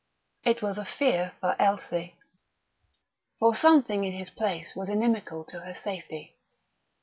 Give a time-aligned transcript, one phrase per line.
[0.43, 2.15] It was a fear for Elsie.
[3.37, 6.37] For something in his place was inimical to her safety.